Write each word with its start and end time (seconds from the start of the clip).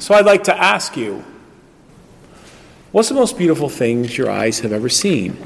So 0.00 0.14
I'd 0.14 0.24
like 0.24 0.44
to 0.44 0.58
ask 0.58 0.96
you 0.96 1.22
what's 2.90 3.10
the 3.10 3.14
most 3.14 3.36
beautiful 3.36 3.68
things 3.68 4.16
your 4.16 4.30
eyes 4.30 4.60
have 4.60 4.72
ever 4.72 4.88
seen? 4.88 5.36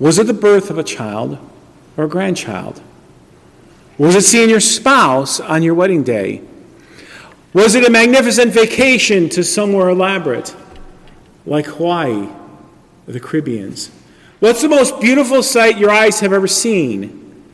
Was 0.00 0.18
it 0.18 0.26
the 0.26 0.34
birth 0.34 0.68
of 0.68 0.78
a 0.78 0.82
child 0.82 1.38
or 1.96 2.04
a 2.04 2.08
grandchild? 2.08 2.82
Was 3.98 4.16
it 4.16 4.22
seeing 4.22 4.50
your 4.50 4.58
spouse 4.58 5.38
on 5.38 5.62
your 5.62 5.74
wedding 5.74 6.02
day? 6.02 6.42
Was 7.52 7.76
it 7.76 7.86
a 7.86 7.90
magnificent 7.90 8.52
vacation 8.52 9.28
to 9.28 9.44
somewhere 9.44 9.88
elaborate, 9.88 10.52
like 11.46 11.66
Hawaii 11.66 12.28
or 13.06 13.12
the 13.12 13.20
Caribbeans? 13.20 13.92
What's 14.40 14.60
the 14.60 14.68
most 14.68 15.00
beautiful 15.00 15.44
sight 15.44 15.78
your 15.78 15.92
eyes 15.92 16.18
have 16.18 16.32
ever 16.32 16.48
seen? 16.48 17.44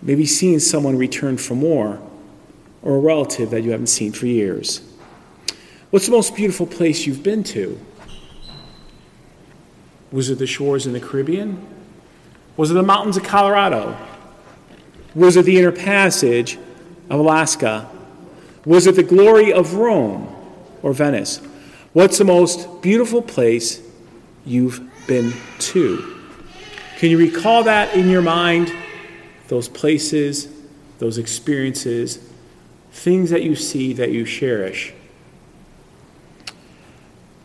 Maybe 0.00 0.24
seeing 0.24 0.60
someone 0.60 0.96
return 0.96 1.36
from 1.36 1.62
war 1.62 2.00
or 2.84 2.96
a 2.96 3.00
relative 3.00 3.50
that 3.50 3.62
you 3.62 3.72
haven't 3.72 3.88
seen 3.88 4.12
for 4.12 4.26
years. 4.26 4.82
What's 5.90 6.06
the 6.06 6.12
most 6.12 6.36
beautiful 6.36 6.66
place 6.66 7.06
you've 7.06 7.22
been 7.22 7.42
to? 7.44 7.80
Was 10.12 10.28
it 10.30 10.38
the 10.38 10.46
shores 10.46 10.86
in 10.86 10.92
the 10.92 11.00
Caribbean? 11.00 11.66
Was 12.56 12.70
it 12.70 12.74
the 12.74 12.82
mountains 12.82 13.16
of 13.16 13.24
Colorado? 13.24 13.96
Was 15.14 15.36
it 15.36 15.46
the 15.46 15.58
inner 15.58 15.72
passage 15.72 16.58
of 17.08 17.18
Alaska? 17.18 17.90
Was 18.66 18.86
it 18.86 18.96
the 18.96 19.02
glory 19.02 19.52
of 19.52 19.74
Rome 19.74 20.34
or 20.82 20.92
Venice? 20.92 21.38
What's 21.94 22.18
the 22.18 22.24
most 22.24 22.82
beautiful 22.82 23.22
place 23.22 23.80
you've 24.44 24.80
been 25.06 25.32
to? 25.58 26.20
Can 26.98 27.10
you 27.10 27.18
recall 27.18 27.64
that 27.64 27.94
in 27.94 28.10
your 28.10 28.22
mind? 28.22 28.72
Those 29.48 29.68
places, 29.68 30.48
those 30.98 31.18
experiences, 31.18 32.30
things 32.94 33.30
that 33.30 33.42
you 33.42 33.56
see 33.56 33.92
that 33.92 34.12
you 34.12 34.24
cherish. 34.24 34.94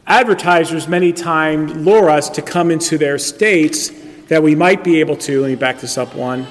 Advertisers 0.06 0.88
many 0.88 1.12
times 1.12 1.76
lure 1.76 2.10
us 2.10 2.30
to 2.30 2.42
come 2.42 2.70
into 2.72 2.98
their 2.98 3.18
states 3.18 3.92
that 4.28 4.42
we 4.42 4.54
might 4.56 4.84
be 4.84 5.00
able 5.00 5.18
to, 5.18 5.42
let 5.42 5.50
me 5.50 5.56
back 5.56 5.80
this 5.80 5.98
up 5.98 6.14
one, 6.14 6.46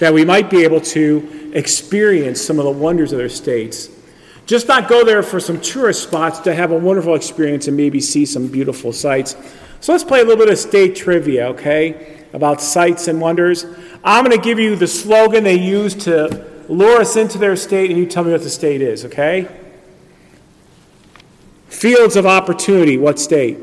that 0.00 0.12
we 0.12 0.24
might 0.24 0.50
be 0.50 0.64
able 0.64 0.80
to 0.80 1.52
experience 1.54 2.40
some 2.40 2.58
of 2.58 2.64
the 2.64 2.70
wonders 2.70 3.12
of 3.12 3.18
their 3.18 3.28
states. 3.28 3.88
Just 4.44 4.66
not 4.66 4.88
go 4.88 5.04
there 5.04 5.22
for 5.22 5.38
some 5.38 5.60
tourist 5.60 6.02
spots 6.02 6.40
to 6.40 6.52
have 6.52 6.72
a 6.72 6.78
wonderful 6.78 7.14
experience 7.14 7.68
and 7.68 7.76
maybe 7.76 8.00
see 8.00 8.26
some 8.26 8.48
beautiful 8.48 8.92
sights. 8.92 9.36
So 9.80 9.92
let's 9.92 10.04
play 10.04 10.20
a 10.20 10.24
little 10.24 10.44
bit 10.44 10.52
of 10.52 10.58
state 10.58 10.96
trivia, 10.96 11.46
okay, 11.50 12.24
about 12.32 12.60
sights 12.60 13.06
and 13.06 13.20
wonders. 13.20 13.66
I'm 14.02 14.24
going 14.24 14.36
to 14.36 14.44
give 14.44 14.58
you 14.58 14.74
the 14.74 14.88
slogan 14.88 15.44
they 15.44 15.58
use 15.58 15.94
to 16.04 16.51
lure 16.72 17.00
us 17.00 17.16
into 17.16 17.38
their 17.38 17.56
state, 17.56 17.90
and 17.90 17.98
you 17.98 18.06
tell 18.06 18.24
me 18.24 18.32
what 18.32 18.42
the 18.42 18.50
state 18.50 18.80
is, 18.80 19.04
okay? 19.04 19.48
Fields 21.68 22.16
of 22.16 22.26
opportunity, 22.26 22.96
what 22.96 23.18
state? 23.18 23.58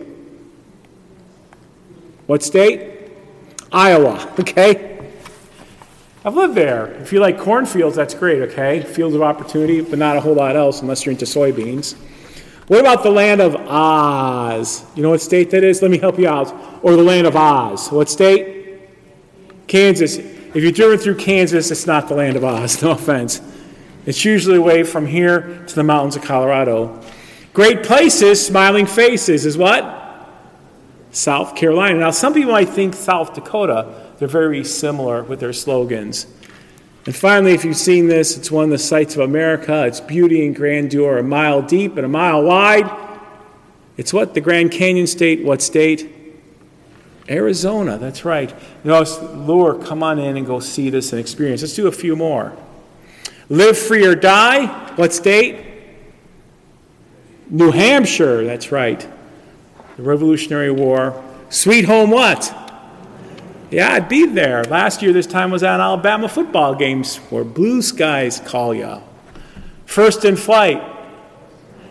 What 2.28 2.44
state? 2.44 3.12
Iowa, 3.72 4.34
okay? 4.40 4.90
I've 6.26 6.36
lived 6.36 6.56
there. 6.56 6.88
If 7.02 7.14
you 7.14 7.20
like 7.20 7.40
cornfields, 7.40 7.96
that's 7.96 8.14
great, 8.14 8.42
okay? 8.44 8.82
Fields 8.82 9.16
of 9.16 9.22
opportunity, 9.22 9.82
but 9.82 9.98
not 9.98 10.18
a 10.18 10.22
whole 10.22 10.34
lot 10.34 10.56
else 10.56 10.82
unless 10.82 11.06
you're 11.06 11.12
into 11.12 11.26
soybeans. 11.26 11.96
What 12.68 12.82
about 12.82 13.02
the 13.02 13.10
land 13.10 13.42
of 13.42 13.56
Oz? 13.56 14.86
You 14.96 15.02
know 15.02 15.10
what 15.10 15.22
state 15.22 15.50
that 15.52 15.64
is? 15.64 15.82
Let 15.82 15.90
me 15.90 15.98
help 15.98 16.20
you 16.20 16.28
out. 16.28 16.54
Or 16.84 16.96
the 16.96 17.02
land 17.02 17.26
of 17.26 17.36
Oz. 17.36 17.92
What 17.92 18.10
state? 18.10 18.82
Kansas. 19.66 20.20
If 20.54 20.64
you're 20.64 20.72
driven 20.72 20.98
through 20.98 21.16
Kansas, 21.16 21.70
it's 21.70 21.86
not 21.86 22.08
the 22.08 22.16
land 22.16 22.36
of 22.36 22.44
Oz, 22.44 22.82
no 22.84 22.92
offense. 22.92 23.40
It's 24.06 24.26
usually 24.26 24.58
away 24.58 24.84
from 24.84 25.06
here 25.06 25.64
to 25.68 25.76
the 25.76 25.84
mountains 25.84 26.16
of 26.16 26.24
Colorado. 26.24 27.00
Great 27.54 27.84
places, 27.84 28.44
smiling 28.44 28.88
faces 28.88 29.46
is 29.46 29.58
what? 29.58 29.98
South 31.12 31.56
Carolina. 31.56 32.00
Now, 32.00 32.12
some 32.12 32.34
people 32.34 32.52
might 32.52 32.70
think 32.70 32.96
South 32.96 33.34
Dakota. 33.36 34.14
They're 34.18 34.28
very 34.28 34.64
similar 34.64 35.24
with 35.24 35.40
their 35.40 35.54
slogans. 35.54 36.26
And 37.06 37.16
finally, 37.16 37.54
if 37.54 37.64
you've 37.64 37.78
seen 37.78 38.08
this, 38.08 38.38
it's 38.38 38.52
one 38.52 38.66
of 38.66 38.70
the 38.72 38.78
sights 38.78 39.16
of 39.16 39.22
America. 39.22 39.86
It's 39.86 40.00
beauty 40.00 40.46
and 40.46 40.56
grandeur, 40.56 41.18
a 41.18 41.24
mile 41.24 41.62
deep 41.62 41.96
and 41.98 42.06
a 42.06 42.10
mile 42.10 42.44
wide. 42.44 42.90
It's 43.98 44.14
what? 44.14 44.34
The 44.34 44.42
Grand 44.42 44.72
Canyon 44.72 45.08
State. 45.08 45.44
What 45.44 45.62
state? 45.62 46.19
Arizona. 47.30 47.98
That's 47.98 48.26
right. 48.26 48.54
Know, 48.84 49.04
lure, 49.34 49.76
come 49.76 50.04
on 50.04 50.20
in 50.20 50.38
and 50.38 50.46
go 50.46 50.60
see 50.60 50.90
this 50.90 51.14
and 51.14 51.20
experience. 51.20 51.62
Let's 51.62 51.76
do 51.76 51.88
a 51.88 51.92
few 51.92 52.16
more. 52.16 52.58
Live 53.50 53.78
free 53.78 54.06
or 54.06 54.16
die. 54.16 54.68
What 54.96 55.14
state? 55.14 55.66
New 57.50 57.72
Hampshire. 57.72 58.44
That's 58.44 58.72
right 58.72 59.08
the 60.00 60.06
Revolutionary 60.06 60.72
War. 60.72 61.22
Sweet 61.50 61.84
home 61.84 62.10
what? 62.10 62.56
Yeah, 63.70 63.92
I'd 63.92 64.08
be 64.08 64.26
there. 64.26 64.64
Last 64.64 65.02
year, 65.02 65.12
this 65.12 65.28
time 65.28 65.52
was 65.52 65.62
at 65.62 65.82
Alabama 65.82 66.30
football 66.30 66.74
games 66.74 67.18
where 67.18 67.44
blue 67.44 67.82
skies 67.82 68.40
call 68.40 68.74
you. 68.74 69.02
First 69.86 70.24
in 70.24 70.38
flight. 70.38 70.82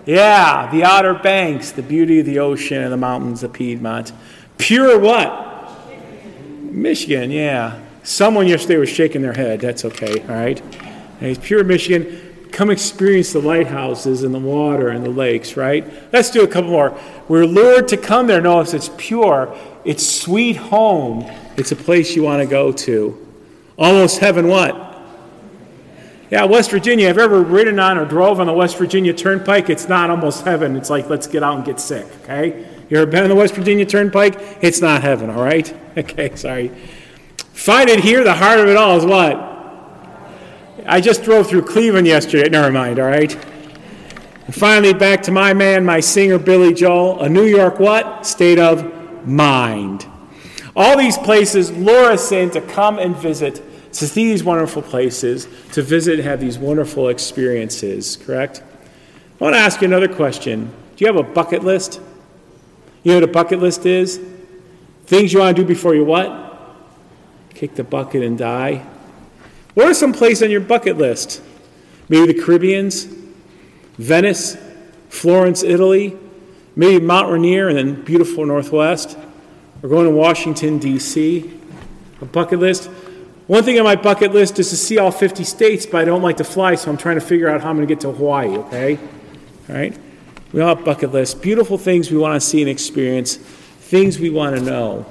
Yeah, 0.06 0.70
the 0.72 0.84
Outer 0.84 1.12
Banks, 1.12 1.70
the 1.70 1.82
beauty 1.82 2.20
of 2.20 2.24
the 2.24 2.38
ocean 2.38 2.82
and 2.82 2.90
the 2.90 2.96
mountains 2.96 3.42
of 3.42 3.52
Piedmont. 3.52 4.12
Pure 4.58 4.98
what? 4.98 5.46
Michigan, 6.62 7.30
yeah. 7.30 7.80
Someone 8.02 8.46
yesterday 8.46 8.76
was 8.76 8.88
shaking 8.88 9.22
their 9.22 9.32
head. 9.32 9.60
That's 9.60 9.84
okay, 9.84 10.20
all 10.22 10.34
right? 10.34 10.62
It's 11.20 11.44
pure 11.44 11.64
Michigan 11.64 12.28
come 12.52 12.70
experience 12.70 13.32
the 13.32 13.40
lighthouses 13.40 14.22
and 14.22 14.34
the 14.34 14.38
water 14.38 14.88
and 14.88 15.04
the 15.04 15.10
lakes, 15.10 15.56
right? 15.56 15.86
Let's 16.12 16.30
do 16.30 16.42
a 16.42 16.46
couple 16.46 16.70
more. 16.70 16.98
We're 17.28 17.46
lured 17.46 17.88
to 17.88 17.96
come 17.96 18.26
there. 18.26 18.40
Notice 18.40 18.74
it's 18.74 18.90
pure, 18.96 19.56
it's 19.84 20.06
sweet 20.06 20.56
home. 20.56 21.30
It's 21.56 21.72
a 21.72 21.76
place 21.76 22.14
you 22.14 22.22
want 22.22 22.42
to 22.42 22.48
go 22.48 22.72
to. 22.72 23.26
Almost 23.76 24.18
heaven, 24.18 24.48
what? 24.48 24.86
Yeah, 26.30 26.44
West 26.44 26.70
Virginia. 26.70 27.08
I've 27.08 27.18
ever 27.18 27.42
ridden 27.42 27.78
on 27.78 27.96
or 27.96 28.04
drove 28.04 28.38
on 28.38 28.46
the 28.46 28.52
West 28.52 28.76
Virginia 28.76 29.14
Turnpike? 29.14 29.70
It's 29.70 29.88
not 29.88 30.10
almost 30.10 30.44
heaven. 30.44 30.76
It's 30.76 30.90
like, 30.90 31.08
let's 31.08 31.26
get 31.26 31.42
out 31.42 31.56
and 31.56 31.64
get 31.64 31.80
sick, 31.80 32.06
okay? 32.22 32.66
You 32.88 32.96
ever 32.96 33.10
been 33.10 33.22
on 33.22 33.28
the 33.28 33.34
West 33.34 33.54
Virginia 33.54 33.84
Turnpike? 33.84 34.58
It's 34.62 34.80
not 34.80 35.02
heaven, 35.02 35.30
all 35.30 35.42
right? 35.42 35.74
Okay, 35.98 36.36
sorry. 36.36 36.68
Find 37.52 37.90
it 37.90 37.98
here. 37.98 38.22
The 38.22 38.34
heart 38.34 38.60
of 38.60 38.68
it 38.68 38.76
all 38.76 38.96
is 38.96 39.04
what? 39.04 39.34
I 40.86 41.00
just 41.00 41.24
drove 41.24 41.48
through 41.48 41.62
Cleveland 41.62 42.06
yesterday. 42.06 42.48
Never 42.48 42.70
mind, 42.70 43.00
all 43.00 43.08
right? 43.08 43.34
And 44.46 44.54
finally, 44.54 44.94
back 44.94 45.24
to 45.24 45.32
my 45.32 45.54
man, 45.54 45.84
my 45.84 45.98
singer, 45.98 46.38
Billy 46.38 46.72
Joel, 46.72 47.20
a 47.20 47.28
New 47.28 47.46
York 47.46 47.80
what? 47.80 48.24
State 48.24 48.60
of 48.60 49.26
mind. 49.26 50.06
All 50.76 50.96
these 50.96 51.18
places 51.18 51.72
lure 51.72 52.12
us 52.12 52.30
in 52.30 52.50
to 52.52 52.60
come 52.60 53.00
and 53.00 53.16
visit, 53.16 53.56
to 53.94 54.06
see 54.06 54.30
these 54.30 54.44
wonderful 54.44 54.82
places, 54.82 55.48
to 55.72 55.82
visit 55.82 56.20
and 56.20 56.28
have 56.28 56.38
these 56.38 56.58
wonderful 56.58 57.08
experiences, 57.08 58.16
correct? 58.16 58.62
I 59.40 59.44
want 59.44 59.56
to 59.56 59.58
ask 59.58 59.80
you 59.80 59.88
another 59.88 60.06
question. 60.06 60.72
Do 60.94 61.04
you 61.04 61.12
have 61.12 61.16
a 61.16 61.28
bucket 61.28 61.64
list? 61.64 62.00
You 63.02 63.12
know 63.12 63.16
what 63.20 63.24
a 63.24 63.32
bucket 63.32 63.60
list 63.60 63.86
is? 63.86 64.20
Things 65.06 65.32
you 65.32 65.38
want 65.38 65.56
to 65.56 65.62
do 65.62 65.66
before 65.66 65.94
you 65.94 66.04
what? 66.04 66.76
Kick 67.54 67.74
the 67.74 67.84
bucket 67.84 68.22
and 68.22 68.36
die. 68.36 68.86
What 69.74 69.86
are 69.86 69.94
some 69.94 70.12
places 70.12 70.42
on 70.42 70.50
your 70.50 70.60
bucket 70.60 70.98
list? 70.98 71.42
Maybe 72.08 72.32
the 72.32 72.42
Caribbeans, 72.42 73.04
Venice, 73.96 74.56
Florence, 75.08 75.62
Italy, 75.62 76.16
maybe 76.76 77.04
Mount 77.04 77.30
Rainier 77.30 77.68
and 77.68 77.78
then 77.78 78.02
beautiful 78.04 78.44
Northwest. 78.44 79.16
We're 79.80 79.88
going 79.88 80.06
to 80.06 80.10
Washington, 80.10 80.78
D.C. 80.78 81.52
A 82.20 82.24
bucket 82.24 82.58
list. 82.58 82.90
One 83.46 83.62
thing 83.62 83.78
on 83.78 83.84
my 83.84 83.96
bucket 83.96 84.32
list 84.32 84.58
is 84.58 84.68
to 84.70 84.76
see 84.76 84.98
all 84.98 85.10
50 85.10 85.44
states, 85.44 85.86
but 85.86 86.02
I 86.02 86.04
don't 86.04 86.22
like 86.22 86.36
to 86.38 86.44
fly, 86.44 86.74
so 86.74 86.90
I'm 86.90 86.98
trying 86.98 87.18
to 87.18 87.24
figure 87.24 87.48
out 87.48 87.62
how 87.62 87.70
I'm 87.70 87.76
going 87.76 87.88
to 87.88 87.94
get 87.94 88.00
to 88.02 88.12
Hawaii, 88.12 88.56
okay? 88.58 88.98
All 89.68 89.74
right? 89.74 89.96
We 90.52 90.60
all 90.60 90.74
have 90.74 90.84
bucket 90.84 91.12
lists. 91.12 91.34
Beautiful 91.34 91.78
things 91.78 92.10
we 92.10 92.18
want 92.18 92.40
to 92.40 92.46
see 92.46 92.60
and 92.60 92.70
experience, 92.70 93.36
things 93.36 94.18
we 94.18 94.30
want 94.30 94.56
to 94.56 94.62
know. 94.62 95.06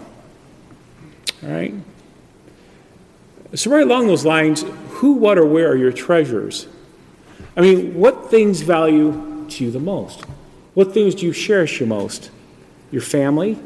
All 1.44 1.50
right? 1.50 1.74
So, 3.54 3.72
right 3.72 3.84
along 3.84 4.08
those 4.08 4.26
lines, 4.26 4.66
who, 4.90 5.14
what, 5.14 5.38
or 5.38 5.46
where 5.46 5.72
are 5.72 5.76
your 5.76 5.92
treasures? 5.92 6.68
I 7.56 7.62
mean, 7.62 7.96
what 7.96 8.30
things 8.30 8.62
value 8.62 9.46
to 9.50 9.64
you 9.64 9.72
the 9.72 9.80
most? 9.80 10.26
What 10.74 10.94
things 10.94 11.16
do 11.16 11.26
you 11.26 11.34
cherish 11.34 11.80
your 11.80 11.88
most? 11.88 12.30
Your 12.92 13.02
family? 13.02 13.58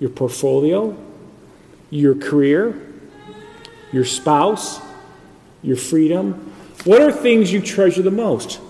Your 0.00 0.10
portfolio? 0.10 0.96
Your 1.90 2.14
career? 2.14 2.80
Your 3.92 4.04
spouse? 4.04 4.80
Your 5.62 5.76
freedom? 5.76 6.52
What 6.84 7.02
are 7.02 7.12
things 7.12 7.52
you 7.52 7.60
treasure 7.60 8.02
the 8.02 8.10
most? 8.10 8.60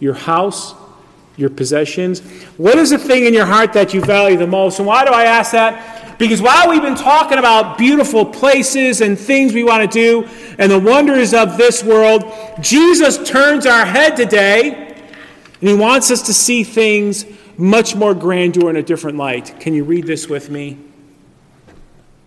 Your 0.00 0.14
house? 0.14 0.74
Your 1.40 1.50
possessions? 1.50 2.20
What 2.58 2.78
is 2.78 2.90
the 2.90 2.98
thing 2.98 3.24
in 3.24 3.34
your 3.34 3.46
heart 3.46 3.72
that 3.72 3.94
you 3.94 4.00
value 4.00 4.36
the 4.36 4.46
most? 4.46 4.78
And 4.78 4.86
why 4.86 5.04
do 5.04 5.10
I 5.10 5.24
ask 5.24 5.52
that? 5.52 6.18
Because 6.18 6.42
while 6.42 6.68
we've 6.68 6.82
been 6.82 6.96
talking 6.96 7.38
about 7.38 7.78
beautiful 7.78 8.26
places 8.26 9.00
and 9.00 9.18
things 9.18 9.54
we 9.54 9.64
want 9.64 9.90
to 9.90 9.98
do 9.98 10.28
and 10.58 10.70
the 10.70 10.78
wonders 10.78 11.32
of 11.32 11.56
this 11.56 11.82
world, 11.82 12.30
Jesus 12.60 13.16
turns 13.26 13.64
our 13.64 13.86
head 13.86 14.16
today 14.16 14.86
And 15.60 15.68
He 15.68 15.74
wants 15.74 16.10
us 16.10 16.22
to 16.22 16.34
see 16.34 16.64
things 16.64 17.24
much 17.56 17.94
more 17.94 18.14
grandeur 18.14 18.70
in 18.70 18.76
a 18.76 18.82
different 18.82 19.18
light. 19.18 19.58
Can 19.60 19.74
you 19.74 19.84
read 19.84 20.06
this 20.06 20.28
with 20.28 20.50
me? 20.50 20.78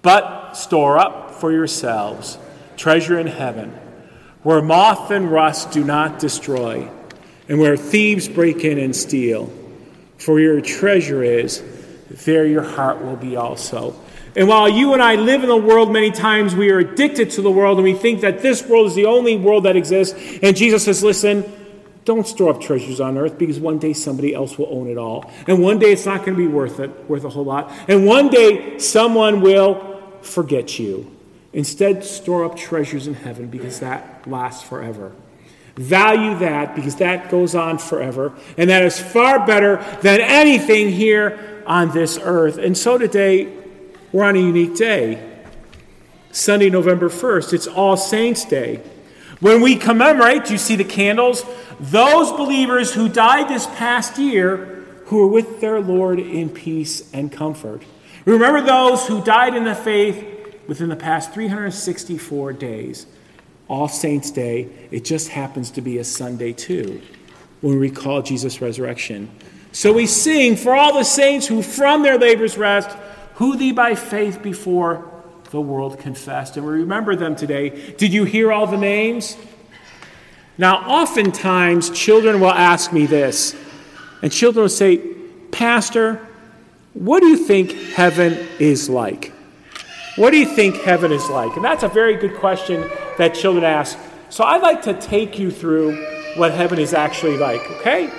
But 0.01 0.54
store 0.54 0.98
up 0.98 1.31
for 1.31 1.51
yourselves 1.51 2.38
treasure 2.75 3.19
in 3.19 3.27
heaven, 3.27 3.71
where 4.42 4.62
moth 4.62 5.12
and 5.12 5.31
rust 5.31 5.71
do 5.71 5.83
not 5.83 6.19
destroy, 6.19 6.89
and 7.48 7.60
where 7.60 7.78
thieves 7.78 8.28
break 8.28 8.63
in 8.63 8.78
and 8.78 8.95
steal. 8.95 9.51
For 10.18 10.40
your 10.40 10.62
treasure 10.62 11.24
is, 11.24 11.63
there 12.25 12.45
your 12.45 12.63
heart 12.63 13.04
will 13.04 13.16
be 13.16 13.36
also. 13.36 14.00
And 14.36 14.48
while 14.48 14.68
you 14.68 14.94
and 14.94 15.01
I 15.01 15.16
live 15.16 15.44
in 15.44 15.50
the 15.50 15.57
world, 15.57 15.92
many 15.92 16.10
times 16.10 16.56
we 16.56 16.72
are 16.72 16.80
addicted 16.80 17.31
to 17.31 17.42
the 17.42 17.51
world 17.51 17.78
and 17.78 17.84
we 17.84 17.94
think 17.94 18.22
that 18.22 18.42
this 18.42 18.66
world 18.66 18.88
is 18.88 18.95
the 18.95 19.06
only 19.06 19.38
world 19.38 19.66
that 19.66 19.75
exists. 19.75 20.18
And 20.42 20.56
Jesus 20.56 20.86
says, 20.86 21.04
listen, 21.04 21.44
don't 22.06 22.28
store 22.28 22.51
up 22.54 22.62
treasures 22.62 23.00
on 23.00 23.18
earth 23.18 23.38
because 23.38 23.60
one 23.60 23.80
day 23.80 23.94
somebody 23.94 24.34
else 24.34 24.57
will 24.57 24.68
own 24.72 24.89
it 24.89 24.98
all. 24.98 25.31
And 25.48 25.62
one 25.62 25.80
day 25.80 25.92
it's 25.92 26.06
not 26.06 26.19
going 26.19 26.34
to 26.34 26.38
be 26.38 26.48
worth 26.48 26.80
it, 26.80 27.10
worth 27.10 27.24
a 27.25 27.30
whole 27.30 27.46
lot. 27.46 27.72
And 27.88 28.06
one 28.06 28.30
day 28.30 28.80
someone 28.80 29.42
will 29.42 30.01
forget 30.22 30.80
you. 30.80 31.12
Instead, 31.54 32.04
store 32.04 32.46
up 32.46 32.56
treasures 32.56 33.06
in 33.06 33.13
heaven 33.13 33.48
because 33.48 33.80
that 33.80 34.28
lasts 34.28 34.63
forever. 34.63 35.12
Value 35.75 36.38
that 36.40 36.75
because 36.75 36.98
that 36.98 37.31
goes 37.31 37.56
on 37.56 37.78
forever. 37.80 38.34
And 38.58 38.70
that 38.70 38.84
is 38.84 39.00
far 39.00 39.46
better 39.46 39.78
than 40.02 40.22
anything 40.22 40.90
here 40.90 41.64
on 41.66 41.92
this 41.92 42.20
earth. 42.22 42.58
And 42.58 42.78
so 42.78 42.98
today, 42.98 43.52
we're 44.12 44.24
on 44.24 44.36
a 44.36 44.40
unique 44.40 44.75
day. 44.75 45.31
Sunday, 46.31 46.70
November 46.70 47.10
1st, 47.10 47.54
it's 47.54 47.68
All 47.68 47.98
Saints' 47.98 48.46
Day. 48.46 48.81
When 49.40 49.62
we 49.62 49.75
commemorate, 49.75 50.50
you 50.50 50.58
see 50.58 50.75
the 50.75 50.84
candles? 50.84 51.44
Those 51.80 52.31
believers 52.31 52.94
who 52.94 53.10
died 53.10 53.50
this 53.50 53.68
past 53.68 54.18
year 54.18 54.86
who 55.06 55.22
are 55.24 55.28
with 55.28 55.60
their 55.60 55.81
Lord 55.81 56.20
in 56.20 56.50
peace 56.50 57.12
and 57.14 57.31
comfort. 57.31 57.84
Remember 58.25 58.62
those 58.62 59.06
who 59.06 59.24
died 59.24 59.54
in 59.54 59.64
the 59.64 59.75
faith 59.75 60.25
within 60.68 60.90
the 60.90 60.96
past 60.96 61.34
364 61.34 62.54
days. 62.54 63.06
All 63.68 63.88
Saints' 63.88 64.31
Day, 64.31 64.69
it 64.92 65.06
just 65.06 65.30
happens 65.30 65.71
to 65.71 65.81
be 65.81 65.98
a 65.98 66.04
Sunday 66.04 66.54
too, 66.54 67.01
when 67.62 67.74
we 67.74 67.80
recall 67.80 68.21
Jesus' 68.21 68.62
resurrection. 68.62 69.30
So 69.71 69.94
we 69.94 70.06
sing 70.06 70.56
for 70.56 70.75
all 70.75 70.94
the 70.94 71.04
saints 71.04 71.48
who 71.48 71.62
from 71.62 72.04
their 72.04 72.18
labors 72.18 72.57
rest, 72.57 72.95
who 73.36 73.57
thee 73.57 73.71
by 73.71 73.95
faith 73.95 74.44
before 74.44 75.10
the 75.50 75.62
world 75.62 76.00
confessed. 76.00 76.57
And 76.57 76.65
we 76.65 76.74
remember 76.74 77.15
them 77.15 77.36
today. 77.36 77.94
Did 77.98 78.13
you 78.13 78.24
hear 78.25 78.51
all 78.51 78.68
the 78.68 78.77
names? 78.77 79.38
Now, 80.57 80.77
oftentimes, 80.88 81.89
children 81.89 82.39
will 82.39 82.51
ask 82.51 82.94
me 82.94 83.07
this, 83.07 83.56
and 84.21 84.31
children 84.31 84.63
will 84.63 84.69
say, 84.69 84.98
Pastor, 85.51 86.27
what 86.94 87.21
do 87.21 87.27
you 87.27 87.38
think 87.38 87.71
heaven 87.71 88.33
is 88.60 88.88
like? 88.89 89.31
What 90.15 90.30
do 90.30 90.38
you 90.38 90.45
think 90.45 90.75
heaven 90.75 91.12
is 91.12 91.27
like? 91.30 91.56
And 91.56 91.65
that's 91.65 91.81
a 91.81 91.88
very 91.88 92.15
good 92.15 92.36
question 92.36 92.88
that 93.18 93.36
children 93.36 93.63
ask. 93.63 93.98
So 94.30 94.44
I'd 94.44 94.62
like 94.62 94.83
to 94.83 94.94
take 94.94 95.38
you 95.38 95.51
through 95.51 95.95
what 96.36 96.51
heaven 96.51 96.80
is 96.80 96.94
actually 96.94 97.38
like, 97.38 97.62
okay? 97.80 98.12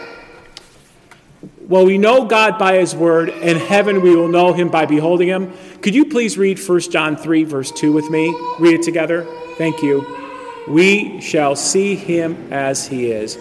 Well, 1.67 1.87
we 1.87 1.99
know 1.99 2.26
God 2.26 2.58
by 2.58 2.76
his 2.76 2.94
word, 2.94 3.31
and 3.31 3.58
heaven 3.58 4.02
we 4.02 4.14
will 4.14 4.29
know 4.29 4.52
him 4.52 4.69
by 4.69 4.87
beholding 4.87 5.29
him. 5.29 5.52
Could 5.81 5.94
you 5.94 6.05
please 6.05 6.37
read 6.37 6.58
1 6.58 6.81
John 6.81 7.17
3, 7.17 7.44
verse 7.44 7.73
2 7.73 7.93
with 7.93 8.11
me? 8.11 8.38
Read 8.58 8.75
it 8.75 8.82
together. 8.82 9.26
Thank 9.56 9.82
you. 9.82 10.06
We 10.69 11.20
shall 11.20 11.56
see 11.56 11.94
him 11.94 12.52
as 12.52 12.87
he 12.87 13.11
is. 13.11 13.37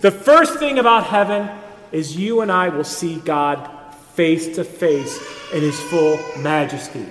The 0.00 0.10
first 0.10 0.58
thing 0.58 0.78
about 0.78 1.04
heaven 1.04 1.50
is 1.92 2.16
you 2.16 2.40
and 2.40 2.50
I 2.50 2.68
will 2.68 2.84
see 2.84 3.20
God 3.20 3.94
face 4.14 4.56
to 4.56 4.64
face 4.64 5.18
in 5.52 5.60
his 5.60 5.78
full 5.78 6.18
majesty. 6.38 7.06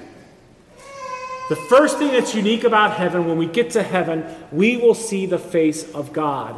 The 1.50 1.56
first 1.56 1.98
thing 1.98 2.12
that's 2.12 2.36
unique 2.36 2.66
about 2.66 2.94
heaven, 2.94 3.26
when 3.26 3.38
we 3.38 3.46
get 3.46 3.72
to 3.72 3.84
heaven, 3.84 4.26
we 4.52 4.78
will 4.78 4.96
see 4.96 5.26
the 5.26 5.40
face 5.40 5.90
of 5.94 6.12
God. 6.12 6.56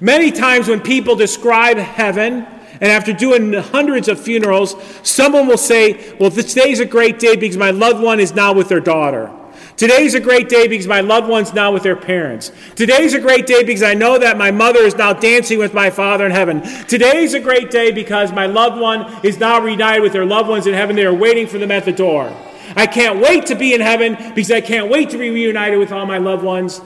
Many 0.00 0.30
times 0.30 0.66
when 0.68 0.80
people 0.80 1.14
describe 1.14 1.76
heaven, 1.76 2.46
and 2.80 2.84
after 2.84 3.12
doing 3.12 3.52
hundreds 3.52 4.08
of 4.08 4.18
funerals, 4.18 4.74
someone 5.02 5.46
will 5.46 5.58
say, 5.58 6.16
Well, 6.18 6.30
today's 6.30 6.80
a 6.80 6.86
great 6.86 7.18
day 7.18 7.36
because 7.36 7.56
my 7.56 7.70
loved 7.70 8.02
one 8.02 8.18
is 8.18 8.34
now 8.34 8.54
with 8.54 8.68
their 8.68 8.80
daughter. 8.80 9.30
Today's 9.76 10.14
a 10.14 10.20
great 10.20 10.48
day 10.48 10.68
because 10.68 10.86
my 10.86 11.00
loved 11.00 11.28
one's 11.28 11.52
now 11.52 11.72
with 11.72 11.82
their 11.82 11.96
parents. 11.96 12.52
Today's 12.76 13.12
a 13.12 13.20
great 13.20 13.44
day 13.44 13.64
because 13.64 13.82
I 13.82 13.94
know 13.94 14.18
that 14.18 14.38
my 14.38 14.52
mother 14.52 14.80
is 14.80 14.94
now 14.94 15.12
dancing 15.12 15.58
with 15.58 15.74
my 15.74 15.90
father 15.90 16.24
in 16.24 16.30
heaven. 16.30 16.62
Today's 16.86 17.34
a 17.34 17.40
great 17.40 17.72
day 17.72 17.90
because 17.90 18.32
my 18.32 18.46
loved 18.46 18.80
one 18.80 19.24
is 19.24 19.38
now 19.38 19.60
reunited 19.60 20.02
with 20.02 20.12
their 20.12 20.24
loved 20.24 20.48
ones 20.48 20.68
in 20.68 20.74
heaven. 20.74 20.94
They 20.94 21.06
are 21.06 21.14
waiting 21.14 21.48
for 21.48 21.58
them 21.58 21.72
at 21.72 21.84
the 21.84 21.92
door. 21.92 22.32
I 22.76 22.86
can't 22.86 23.20
wait 23.20 23.46
to 23.46 23.54
be 23.54 23.74
in 23.74 23.80
heaven 23.80 24.16
because 24.34 24.50
I 24.50 24.60
can't 24.60 24.90
wait 24.90 25.10
to 25.10 25.18
be 25.18 25.30
reunited 25.30 25.78
with 25.78 25.92
all 25.92 26.06
my 26.06 26.18
loved 26.18 26.42
ones. 26.42 26.80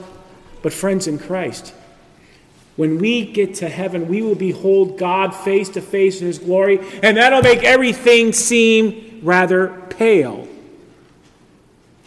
But, 0.62 0.72
friends 0.72 1.06
in 1.06 1.18
Christ, 1.18 1.72
when 2.76 2.98
we 2.98 3.24
get 3.24 3.56
to 3.56 3.68
heaven, 3.68 4.08
we 4.08 4.22
will 4.22 4.34
behold 4.34 4.98
God 4.98 5.34
face 5.34 5.68
to 5.70 5.80
face 5.80 6.20
in 6.20 6.26
His 6.26 6.38
glory, 6.38 6.80
and 7.02 7.16
that'll 7.16 7.42
make 7.42 7.64
everything 7.64 8.32
seem 8.32 9.20
rather 9.22 9.68
pale. 9.90 10.46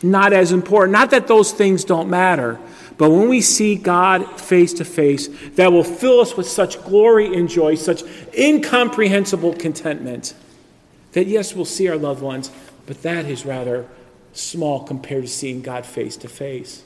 Not 0.04 0.34
as 0.34 0.52
important. 0.52 0.94
Not 0.94 1.12
that 1.12 1.28
those 1.28 1.52
things 1.52 1.84
don't 1.84 2.10
matter, 2.10 2.60
but 2.98 3.10
when 3.10 3.30
we 3.30 3.42
see 3.42 3.76
God 3.76 4.40
face 4.40 4.74
to 4.76 4.86
face, 4.86 5.28
that 5.56 5.72
will 5.72 5.84
fill 5.84 6.22
us 6.22 6.38
with 6.38 6.48
such 6.48 6.82
glory 6.84 7.36
and 7.36 7.50
joy, 7.50 7.76
such 7.76 8.04
incomprehensible 8.38 9.54
contentment, 9.54 10.34
that 11.14 11.28
yes, 11.28 11.56
we'll 11.56 11.66
see 11.66 11.90
our 11.90 11.98
loved 11.98 12.22
ones, 12.22 12.50
but 12.92 13.04
that 13.04 13.24
is 13.24 13.46
rather 13.46 13.88
small 14.34 14.84
compared 14.84 15.24
to 15.24 15.30
seeing 15.30 15.62
God 15.62 15.86
face 15.86 16.18
to 16.18 16.28
face. 16.28 16.84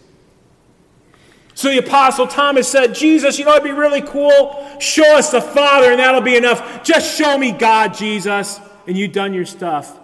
So 1.55 1.67
the 1.71 1.79
Apostle 1.79 2.27
Thomas 2.27 2.67
said, 2.67 2.93
Jesus, 2.93 3.39
you 3.39 3.45
know, 3.45 3.53
it'd 3.53 3.63
be 3.63 3.71
really 3.71 4.03
cool. 4.03 4.77
Show 4.79 5.17
us 5.17 5.31
the 5.31 5.41
Father, 5.41 5.89
and 5.89 5.99
that'll 5.99 6.21
be 6.21 6.35
enough. 6.35 6.83
Just 6.83 7.17
show 7.17 7.39
me 7.39 7.51
God, 7.53 7.95
Jesus, 7.95 8.59
and 8.85 8.95
you've 8.95 9.13
done 9.13 9.33
your 9.33 9.47
stuff. 9.47 9.97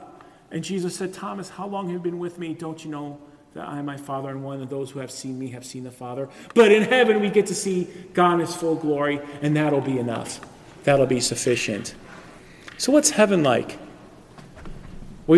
And 0.49 0.63
Jesus 0.63 0.95
said, 0.95 1.13
Thomas, 1.13 1.49
how 1.49 1.67
long 1.67 1.85
have 1.85 1.93
you 1.93 1.99
been 1.99 2.17
with 2.17 2.39
me? 2.39 2.55
Don't 2.55 2.83
you 2.83 2.89
know 2.89 3.19
that 3.53 3.69
I 3.69 3.77
am 3.77 3.85
my 3.85 3.97
Father 3.97 4.29
and 4.29 4.43
one 4.43 4.59
of 4.59 4.71
those 4.71 4.89
who 4.89 5.01
have 5.01 5.11
seen 5.11 5.37
me 5.37 5.49
have 5.49 5.63
seen 5.63 5.83
the 5.83 5.91
Father? 5.91 6.29
But 6.55 6.71
in 6.71 6.81
heaven, 6.81 7.21
we 7.21 7.29
get 7.29 7.45
to 7.45 7.53
see 7.53 7.87
God 8.15 8.33
in 8.33 8.39
his 8.39 8.55
full 8.55 8.73
glory, 8.73 9.21
and 9.43 9.55
that'll 9.55 9.81
be 9.81 9.99
enough. 9.99 10.39
That'll 10.83 11.05
be 11.05 11.19
sufficient. 11.19 11.93
So, 12.79 12.91
what's 12.91 13.11
heaven 13.11 13.43
like? 13.43 13.77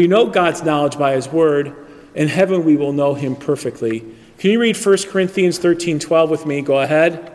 You 0.01 0.07
know 0.07 0.25
God's 0.27 0.63
knowledge 0.63 0.97
by 0.97 1.13
His 1.13 1.27
Word. 1.27 1.75
In 2.15 2.27
heaven, 2.27 2.63
we 2.63 2.75
will 2.77 2.93
know 2.93 3.13
Him 3.13 3.35
perfectly. 3.35 4.00
Can 4.38 4.51
you 4.51 4.59
read 4.59 4.77
1 4.77 4.97
Corinthians 5.09 5.57
13 5.57 6.00
12 6.00 6.29
with 6.29 6.45
me? 6.45 6.62
Go 6.62 6.79
ahead. 6.79 7.31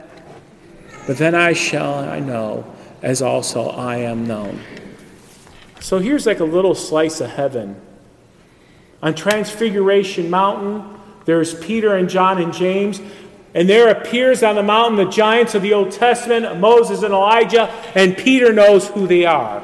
But 1.07 1.17
then 1.17 1.35
I 1.35 1.53
shall 1.53 1.95
I 1.95 2.21
know, 2.21 2.71
as 3.01 3.23
also 3.23 3.69
I 3.69 3.99
am 3.99 4.27
known. 4.27 4.61
So 5.81 5.99
here's 5.99 6.27
like 6.27 6.41
a 6.41 6.45
little 6.45 6.75
slice 6.75 7.21
of 7.21 7.31
heaven. 7.31 7.81
On 9.03 9.15
Transfiguration 9.15 10.29
Mountain, 10.29 10.99
there's 11.25 11.55
Peter 11.55 11.95
and 11.95 12.11
John 12.11 12.43
and 12.43 12.53
James. 12.53 13.01
And 13.55 13.69
there 13.69 13.89
appears 13.89 14.43
on 14.43 14.57
the 14.57 14.63
mountain 14.63 14.97
the 14.97 15.11
giants 15.11 15.55
of 15.55 15.63
the 15.63 15.73
Old 15.73 15.93
Testament, 15.93 16.59
Moses 16.59 17.03
and 17.03 17.15
Elijah, 17.15 17.71
and 17.95 18.17
Peter 18.17 18.53
knows 18.53 18.89
who 18.89 19.07
they 19.07 19.25
are. 19.25 19.63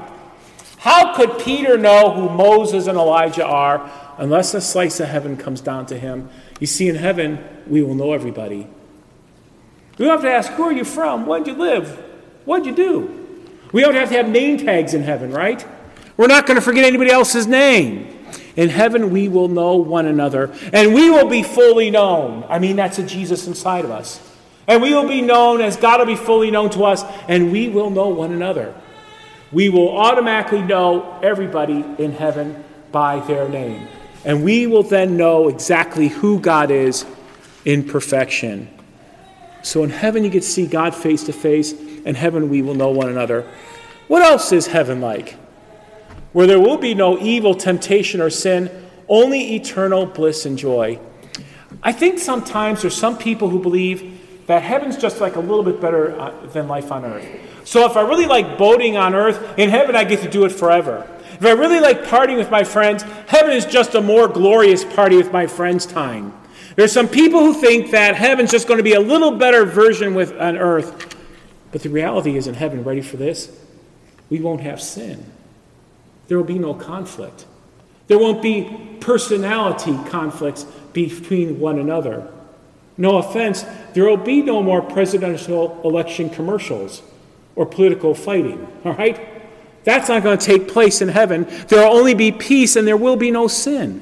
How 0.84 1.14
could 1.14 1.38
Peter 1.38 1.78
know 1.78 2.10
who 2.10 2.28
Moses 2.28 2.88
and 2.88 2.98
Elijah 2.98 3.46
are 3.46 3.90
unless 4.18 4.52
a 4.52 4.60
slice 4.60 5.00
of 5.00 5.08
heaven 5.08 5.34
comes 5.34 5.62
down 5.62 5.86
to 5.86 5.98
him? 5.98 6.28
You 6.60 6.66
see, 6.66 6.90
in 6.90 6.96
heaven, 6.96 7.42
we 7.66 7.80
will 7.80 7.94
know 7.94 8.12
everybody. 8.12 8.68
We 9.96 10.04
don't 10.04 10.10
have 10.10 10.20
to 10.20 10.30
ask, 10.30 10.52
Who 10.52 10.64
are 10.64 10.72
you 10.72 10.84
from? 10.84 11.24
Where 11.24 11.38
did 11.38 11.46
you 11.46 11.54
live? 11.54 11.88
What 12.44 12.64
did 12.64 12.66
you 12.66 12.84
do? 12.84 13.48
We 13.72 13.80
don't 13.80 13.94
have 13.94 14.10
to 14.10 14.16
have 14.16 14.28
name 14.28 14.58
tags 14.58 14.92
in 14.92 15.02
heaven, 15.02 15.30
right? 15.30 15.66
We're 16.18 16.26
not 16.26 16.46
going 16.46 16.56
to 16.56 16.60
forget 16.60 16.84
anybody 16.84 17.10
else's 17.10 17.46
name. 17.46 18.26
In 18.54 18.68
heaven, 18.68 19.08
we 19.08 19.30
will 19.30 19.48
know 19.48 19.76
one 19.76 20.04
another, 20.04 20.54
and 20.70 20.92
we 20.92 21.08
will 21.08 21.30
be 21.30 21.42
fully 21.42 21.90
known. 21.90 22.44
I 22.46 22.58
mean, 22.58 22.76
that's 22.76 22.98
a 22.98 23.04
Jesus 23.04 23.46
inside 23.46 23.86
of 23.86 23.90
us. 23.90 24.20
And 24.66 24.82
we 24.82 24.92
will 24.92 25.08
be 25.08 25.22
known 25.22 25.62
as 25.62 25.78
God 25.78 26.00
will 26.00 26.06
be 26.06 26.14
fully 26.14 26.50
known 26.50 26.68
to 26.70 26.84
us, 26.84 27.04
and 27.26 27.50
we 27.52 27.70
will 27.70 27.88
know 27.88 28.08
one 28.08 28.32
another 28.32 28.74
we 29.54 29.68
will 29.68 29.96
automatically 29.96 30.60
know 30.60 31.18
everybody 31.22 31.84
in 31.98 32.12
heaven 32.12 32.64
by 32.90 33.20
their 33.20 33.48
name. 33.48 33.86
And 34.24 34.42
we 34.42 34.66
will 34.66 34.82
then 34.82 35.16
know 35.16 35.48
exactly 35.48 36.08
who 36.08 36.40
God 36.40 36.72
is 36.72 37.06
in 37.64 37.86
perfection. 37.86 38.68
So 39.62 39.84
in 39.84 39.90
heaven, 39.90 40.24
you 40.24 40.30
get 40.30 40.42
to 40.42 40.48
see 40.48 40.66
God 40.66 40.94
face 40.94 41.22
to 41.24 41.32
face. 41.32 41.72
In 41.72 42.16
heaven, 42.16 42.50
we 42.50 42.62
will 42.62 42.74
know 42.74 42.90
one 42.90 43.08
another. 43.08 43.48
What 44.08 44.22
else 44.22 44.50
is 44.50 44.66
heaven 44.66 45.00
like? 45.00 45.36
Where 46.32 46.48
there 46.48 46.60
will 46.60 46.76
be 46.76 46.94
no 46.94 47.18
evil, 47.18 47.54
temptation, 47.54 48.20
or 48.20 48.30
sin, 48.30 48.70
only 49.08 49.54
eternal 49.54 50.04
bliss 50.04 50.46
and 50.46 50.58
joy. 50.58 50.98
I 51.82 51.92
think 51.92 52.18
sometimes 52.18 52.82
there's 52.82 52.96
some 52.96 53.16
people 53.16 53.50
who 53.50 53.60
believe 53.60 54.46
that 54.46 54.62
heaven's 54.62 54.96
just 54.96 55.20
like 55.20 55.36
a 55.36 55.40
little 55.40 55.62
bit 55.62 55.80
better 55.80 56.18
uh, 56.18 56.46
than 56.46 56.66
life 56.66 56.90
on 56.90 57.04
earth. 57.04 57.26
So 57.64 57.86
if 57.86 57.96
I 57.96 58.02
really 58.02 58.26
like 58.26 58.58
boating 58.58 58.96
on 58.96 59.14
earth, 59.14 59.58
in 59.58 59.70
heaven 59.70 59.96
I 59.96 60.04
get 60.04 60.20
to 60.22 60.30
do 60.30 60.44
it 60.44 60.52
forever. 60.52 61.08
If 61.32 61.44
I 61.44 61.52
really 61.52 61.80
like 61.80 62.04
partying 62.04 62.36
with 62.36 62.50
my 62.50 62.62
friends, 62.62 63.02
heaven 63.26 63.52
is 63.52 63.66
just 63.66 63.94
a 63.94 64.00
more 64.00 64.28
glorious 64.28 64.84
party 64.84 65.16
with 65.16 65.32
my 65.32 65.46
friends 65.46 65.84
time. 65.84 66.32
There's 66.76 66.92
some 66.92 67.08
people 67.08 67.40
who 67.40 67.54
think 67.54 67.90
that 67.90 68.14
heaven's 68.14 68.50
just 68.50 68.68
going 68.68 68.78
to 68.78 68.84
be 68.84 68.94
a 68.94 69.00
little 69.00 69.32
better 69.32 69.64
version 69.64 70.14
with 70.14 70.38
on 70.40 70.56
earth. 70.56 71.16
But 71.72 71.82
the 71.82 71.88
reality 71.88 72.36
is 72.36 72.46
in 72.46 72.54
heaven, 72.54 72.84
ready 72.84 73.00
for 73.00 73.16
this? 73.16 73.50
We 74.30 74.40
won't 74.40 74.60
have 74.60 74.80
sin. 74.80 75.24
There 76.28 76.36
will 76.36 76.44
be 76.44 76.58
no 76.58 76.74
conflict. 76.74 77.46
There 78.06 78.18
won't 78.18 78.42
be 78.42 78.96
personality 79.00 79.98
conflicts 80.08 80.64
between 80.92 81.58
one 81.58 81.78
another. 81.78 82.30
No 82.96 83.18
offense, 83.18 83.64
there 83.92 84.04
will 84.04 84.16
be 84.16 84.40
no 84.42 84.62
more 84.62 84.82
presidential 84.82 85.80
election 85.84 86.30
commercials 86.30 87.02
or 87.56 87.66
political 87.66 88.14
fighting, 88.14 88.66
all 88.84 88.94
right? 88.94 89.34
That's 89.84 90.08
not 90.08 90.22
going 90.22 90.38
to 90.38 90.44
take 90.44 90.68
place 90.68 91.02
in 91.02 91.08
heaven. 91.08 91.46
There 91.68 91.86
will 91.86 91.96
only 91.96 92.14
be 92.14 92.32
peace 92.32 92.76
and 92.76 92.88
there 92.88 92.96
will 92.96 93.16
be 93.16 93.30
no 93.30 93.48
sin. 93.48 94.00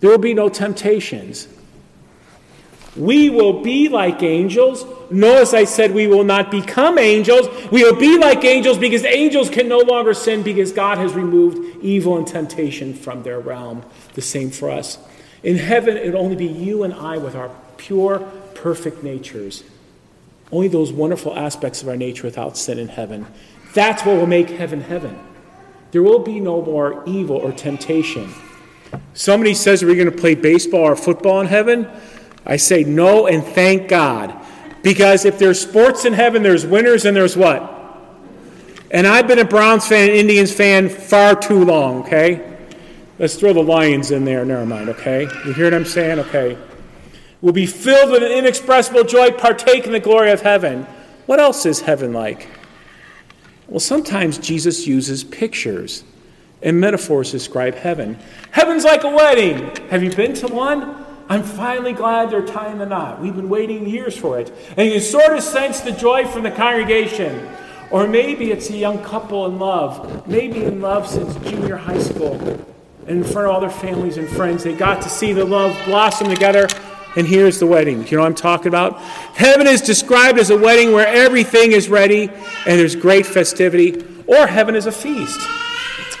There 0.00 0.10
will 0.10 0.18
be 0.18 0.34
no 0.34 0.48
temptations. 0.48 1.48
We 2.94 3.30
will 3.30 3.62
be 3.62 3.88
like 3.88 4.22
angels. 4.22 4.84
Notice 5.10 5.54
I 5.54 5.64
said 5.64 5.92
we 5.92 6.06
will 6.06 6.24
not 6.24 6.50
become 6.50 6.98
angels. 6.98 7.48
We 7.70 7.84
will 7.84 7.98
be 7.98 8.18
like 8.18 8.44
angels 8.44 8.76
because 8.76 9.04
angels 9.04 9.48
can 9.48 9.68
no 9.68 9.78
longer 9.78 10.14
sin 10.14 10.42
because 10.42 10.72
God 10.72 10.98
has 10.98 11.14
removed 11.14 11.82
evil 11.82 12.18
and 12.18 12.26
temptation 12.26 12.94
from 12.94 13.22
their 13.22 13.40
realm. 13.40 13.84
The 14.14 14.22
same 14.22 14.50
for 14.50 14.70
us. 14.70 14.98
In 15.42 15.56
heaven, 15.56 15.96
it 15.96 16.12
will 16.12 16.20
only 16.20 16.36
be 16.36 16.46
you 16.46 16.82
and 16.82 16.92
I 16.92 17.18
with 17.18 17.36
our 17.36 17.50
pure, 17.76 18.18
perfect 18.54 19.02
natures. 19.02 19.62
Only 20.50 20.68
those 20.68 20.92
wonderful 20.92 21.36
aspects 21.36 21.82
of 21.82 21.88
our 21.88 21.96
nature 21.96 22.24
without 22.24 22.56
sin 22.56 22.78
in 22.78 22.88
heaven. 22.88 23.26
That's 23.74 24.04
what 24.04 24.16
will 24.16 24.26
make 24.26 24.50
heaven 24.50 24.80
heaven. 24.80 25.18
There 25.90 26.02
will 26.02 26.20
be 26.20 26.40
no 26.40 26.62
more 26.62 27.02
evil 27.06 27.36
or 27.36 27.52
temptation. 27.52 28.32
Somebody 29.14 29.54
says 29.54 29.84
we're 29.84 29.94
going 29.94 30.10
to 30.10 30.16
play 30.16 30.34
baseball 30.34 30.80
or 30.80 30.96
football 30.96 31.40
in 31.40 31.46
heaven. 31.46 31.88
I 32.46 32.56
say 32.56 32.84
no 32.84 33.26
and 33.26 33.44
thank 33.44 33.88
God. 33.88 34.34
Because 34.82 35.24
if 35.24 35.38
there's 35.38 35.60
sports 35.60 36.04
in 36.04 36.12
heaven, 36.12 36.42
there's 36.42 36.64
winners 36.64 37.04
and 37.04 37.16
there's 37.16 37.36
what? 37.36 37.74
And 38.90 39.06
I've 39.06 39.26
been 39.28 39.38
a 39.38 39.44
Browns 39.44 39.86
fan, 39.86 40.08
and 40.08 40.18
Indians 40.18 40.52
fan 40.52 40.88
far 40.88 41.34
too 41.34 41.64
long, 41.64 42.04
okay? 42.04 42.56
Let's 43.18 43.34
throw 43.34 43.52
the 43.52 43.62
Lions 43.62 44.12
in 44.12 44.24
there. 44.24 44.44
Never 44.46 44.64
mind, 44.64 44.88
okay? 44.88 45.22
You 45.44 45.52
hear 45.52 45.66
what 45.66 45.74
I'm 45.74 45.84
saying? 45.84 46.20
Okay. 46.20 46.56
We'll 47.40 47.52
be 47.52 47.66
filled 47.66 48.10
with 48.10 48.22
an 48.22 48.32
inexpressible 48.32 49.04
joy, 49.04 49.30
partake 49.30 49.86
in 49.86 49.92
the 49.92 50.00
glory 50.00 50.32
of 50.32 50.40
heaven. 50.40 50.86
What 51.26 51.38
else 51.38 51.66
is 51.66 51.80
heaven 51.80 52.12
like? 52.12 52.48
Well, 53.68 53.80
sometimes 53.80 54.38
Jesus 54.38 54.86
uses 54.86 55.22
pictures 55.22 56.02
and 56.62 56.80
metaphors 56.80 57.30
to 57.30 57.36
describe 57.36 57.74
heaven. 57.74 58.18
Heaven's 58.50 58.84
like 58.84 59.04
a 59.04 59.10
wedding. 59.10 59.70
Have 59.90 60.02
you 60.02 60.10
been 60.10 60.34
to 60.34 60.48
one? 60.48 61.06
I'm 61.28 61.42
finally 61.42 61.92
glad 61.92 62.30
they're 62.30 62.46
tying 62.46 62.78
the 62.78 62.86
knot. 62.86 63.20
We've 63.20 63.36
been 63.36 63.50
waiting 63.50 63.86
years 63.86 64.16
for 64.16 64.40
it. 64.40 64.50
And 64.76 64.90
you 64.90 64.98
sort 64.98 65.36
of 65.36 65.42
sense 65.42 65.80
the 65.80 65.92
joy 65.92 66.26
from 66.26 66.42
the 66.42 66.50
congregation. 66.50 67.48
Or 67.90 68.08
maybe 68.08 68.50
it's 68.50 68.70
a 68.70 68.76
young 68.76 69.02
couple 69.04 69.46
in 69.46 69.58
love, 69.58 70.26
maybe 70.26 70.64
in 70.64 70.80
love 70.80 71.06
since 71.06 71.36
junior 71.48 71.76
high 71.76 72.00
school. 72.00 72.34
And 73.06 73.18
in 73.18 73.24
front 73.24 73.46
of 73.46 73.54
all 73.54 73.60
their 73.60 73.70
families 73.70 74.16
and 74.16 74.28
friends, 74.28 74.64
they 74.64 74.74
got 74.74 75.02
to 75.02 75.08
see 75.08 75.32
the 75.32 75.44
love 75.44 75.76
blossom 75.84 76.28
together. 76.28 76.66
And 77.16 77.26
here's 77.26 77.58
the 77.58 77.66
wedding. 77.66 78.06
You 78.06 78.16
know 78.16 78.22
what 78.22 78.28
I'm 78.28 78.34
talking 78.34 78.68
about? 78.68 79.00
Heaven 79.00 79.66
is 79.66 79.80
described 79.80 80.38
as 80.38 80.50
a 80.50 80.58
wedding 80.58 80.92
where 80.92 81.06
everything 81.06 81.72
is 81.72 81.88
ready 81.88 82.28
and 82.28 82.78
there's 82.78 82.94
great 82.94 83.26
festivity. 83.26 84.04
Or 84.26 84.46
heaven 84.46 84.74
is 84.76 84.86
a 84.86 84.92
feast. 84.92 85.40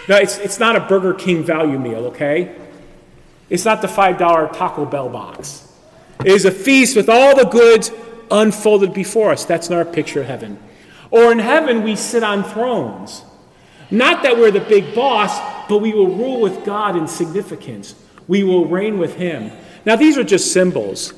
Now, 0.08 0.16
it's, 0.16 0.38
it's 0.38 0.58
not 0.58 0.76
a 0.76 0.80
Burger 0.80 1.12
King 1.12 1.44
value 1.44 1.78
meal, 1.78 2.06
okay? 2.06 2.56
It's 3.50 3.64
not 3.64 3.82
the 3.82 3.88
$5 3.88 4.18
Taco 4.56 4.86
Bell 4.86 5.08
box. 5.08 5.70
It 6.24 6.32
is 6.32 6.46
a 6.46 6.50
feast 6.50 6.96
with 6.96 7.08
all 7.08 7.36
the 7.36 7.44
goods 7.44 7.92
unfolded 8.30 8.92
before 8.92 9.30
us. 9.30 9.44
That's 9.44 9.70
not 9.70 9.78
our 9.78 9.92
picture 9.92 10.22
of 10.22 10.26
heaven. 10.26 10.58
Or 11.10 11.30
in 11.32 11.38
heaven, 11.38 11.82
we 11.82 11.96
sit 11.96 12.22
on 12.22 12.44
thrones. 12.44 13.22
Not 13.90 14.22
that 14.22 14.36
we're 14.36 14.50
the 14.50 14.60
big 14.60 14.94
boss, 14.94 15.38
but 15.68 15.78
we 15.78 15.92
will 15.92 16.08
rule 16.08 16.40
with 16.40 16.64
God 16.64 16.96
in 16.96 17.08
significance. 17.08 17.94
We 18.28 18.44
will 18.44 18.66
reign 18.66 18.98
with 18.98 19.16
Him. 19.16 19.50
Now, 19.84 19.96
these 19.96 20.16
are 20.16 20.24
just 20.24 20.52
symbols. 20.52 21.12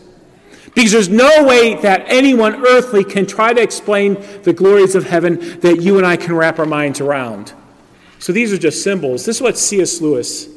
Because 0.75 0.93
there's 0.93 1.09
no 1.09 1.45
way 1.45 1.75
that 1.75 2.05
anyone 2.07 2.65
earthly 2.65 3.05
can 3.05 3.27
try 3.27 3.53
to 3.53 3.61
explain 3.61 4.15
the 4.45 4.53
glories 4.53 4.95
of 4.95 5.05
heaven 5.05 5.61
that 5.61 5.83
you 5.83 5.99
and 5.99 6.07
I 6.07 6.17
can 6.17 6.35
wrap 6.35 6.59
our 6.59 6.67
minds 6.67 7.01
around. 7.01 7.53
So 8.21 8.33
these 8.33 8.53
are 8.53 8.59
just 8.59 8.83
symbols. 8.83 9.27
This 9.27 9.37
is 9.37 9.43
what 9.43 9.59
C.S. 9.59 10.01
Lewis 10.01 10.49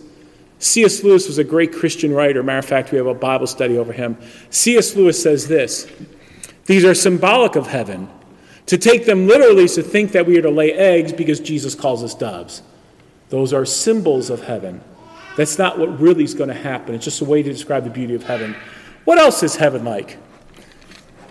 C.S. 0.63 1.03
Lewis 1.03 1.27
was 1.27 1.39
a 1.39 1.43
great 1.43 1.74
Christian 1.74 2.13
writer. 2.13 2.41
Matter 2.41 2.60
of 2.60 2.65
fact, 2.65 2.93
we 2.93 2.98
have 2.98 3.07
a 3.07 3.13
Bible 3.13 3.48
study 3.48 3.77
over 3.77 3.91
him. 3.91 4.17
C.S. 4.50 4.95
Lewis 4.95 5.22
says 5.22 5.50
this 5.50 5.91
These 6.65 6.86
are 6.86 6.93
symbolic 6.93 7.57
of 7.57 7.67
heaven. 7.67 8.07
To 8.67 8.77
take 8.77 9.05
them 9.05 9.27
literally 9.27 9.65
is 9.65 9.75
to 9.75 9.83
think 9.83 10.13
that 10.13 10.25
we 10.25 10.38
are 10.39 10.41
to 10.41 10.50
lay 10.50 10.72
eggs 10.72 11.12
because 11.12 11.41
Jesus 11.41 11.75
calls 11.75 12.01
us 12.01 12.15
doves. 12.15 12.62
Those 13.27 13.51
are 13.51 13.65
symbols 13.65 14.29
of 14.29 14.43
heaven. 14.43 14.81
That's 15.35 15.57
not 15.57 15.79
what 15.79 15.99
really 15.99 16.23
is 16.23 16.33
going 16.33 16.49
to 16.49 16.55
happen. 16.55 16.95
It's 16.95 17.05
just 17.05 17.21
a 17.21 17.25
way 17.25 17.41
to 17.41 17.51
describe 17.51 17.83
the 17.83 17.89
beauty 17.89 18.13
of 18.13 18.23
heaven. 18.23 18.55
What 19.05 19.17
else 19.17 19.43
is 19.43 19.55
heaven 19.55 19.83
like? 19.83 20.17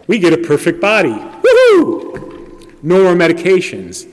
We 0.07 0.19
get 0.19 0.33
a 0.33 0.39
perfect 0.39 0.81
body. 0.81 1.13
Woohoo! 1.13 2.83
No 2.83 3.05
more 3.05 3.15
medications. 3.15 4.09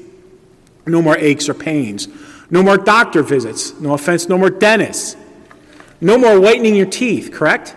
No 0.85 1.01
more 1.01 1.17
aches 1.17 1.49
or 1.49 1.53
pains. 1.53 2.07
No 2.49 2.63
more 2.63 2.77
doctor 2.77 3.23
visits. 3.23 3.79
No 3.79 3.93
offense, 3.93 4.29
no 4.29 4.37
more 4.37 4.49
dentists. 4.49 5.15
No 6.01 6.17
more 6.17 6.39
whitening 6.39 6.75
your 6.75 6.85
teeth, 6.85 7.31
correct? 7.31 7.75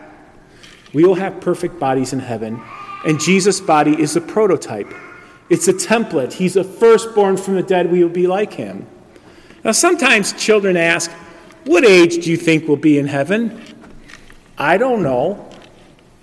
We 0.93 1.05
will 1.05 1.15
have 1.15 1.41
perfect 1.41 1.81
bodies 1.81 2.13
in 2.13 2.21
heaven, 2.21 2.63
and 3.05 3.19
Jesus' 3.19 3.61
body 3.61 4.01
is 4.01 4.15
a 4.15 4.21
prototype. 4.21 4.93
It's 5.49 5.67
a 5.69 5.73
template. 5.73 6.35
He's 6.35 6.57
a 6.57 6.65
firstborn 6.65 7.37
from 7.37 7.57
the 7.57 7.63
dead. 7.63 7.91
We 7.91 8.03
will 8.03 8.11
be 8.11 8.27
like 8.27 8.53
him. 8.53 8.87
Now, 9.65 9.73
sometimes 9.73 10.33
children 10.35 10.77
ask, 10.77 11.11
What 11.65 11.85
age 11.85 12.25
do 12.25 12.31
you 12.31 12.37
think 12.37 12.67
we'll 12.67 12.77
be 12.77 12.99
in 12.99 13.07
heaven? 13.07 13.63
I 14.59 14.79
don't 14.79 15.03
know, 15.03 15.49